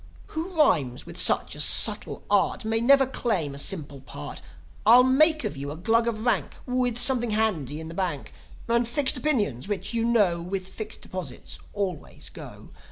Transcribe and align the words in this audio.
"Who 0.29 0.49
rhymes 0.57 1.05
with 1.05 1.15
such 1.15 1.53
a 1.53 1.59
subtle 1.59 2.23
art 2.27 2.65
May 2.65 2.81
never 2.81 3.05
claim 3.05 3.53
a 3.53 3.59
simple 3.59 4.01
part. 4.01 4.41
I'll 4.83 5.03
make 5.03 5.43
of 5.43 5.55
you 5.55 5.69
a 5.69 5.77
Glug 5.77 6.07
of 6.07 6.25
rank, 6.25 6.55
With 6.65 6.97
something 6.97 7.29
handy 7.29 7.79
in 7.79 7.87
the 7.87 7.93
bank, 7.93 8.33
And 8.67 8.87
fixed 8.87 9.15
opinions, 9.15 9.67
which, 9.67 9.93
you 9.93 10.03
know, 10.03 10.41
With 10.41 10.65
fixed 10.67 11.03
deposits 11.03 11.59
always 11.75 12.29
go. 12.29 12.71